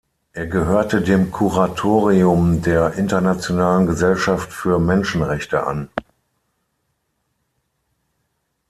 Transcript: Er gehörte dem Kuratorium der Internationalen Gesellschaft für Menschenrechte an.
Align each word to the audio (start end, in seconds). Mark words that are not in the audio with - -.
Er 0.33 0.47
gehörte 0.47 1.03
dem 1.03 1.29
Kuratorium 1.31 2.63
der 2.63 2.93
Internationalen 2.95 3.85
Gesellschaft 3.85 4.51
für 4.51 4.79
Menschenrechte 4.79 5.63
an. 5.67 5.89